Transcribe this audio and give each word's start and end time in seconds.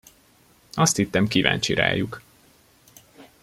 Azt 0.73 0.95
hittem, 0.95 1.27
kíváncsi 1.27 1.73
rájuk. 1.73 2.21